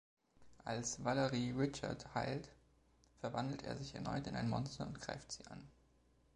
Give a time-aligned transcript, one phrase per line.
[0.65, 2.49] Als Valerie Richard heilt,
[3.19, 5.61] verwandelt er sich erneut in ein Monster und greift sie an.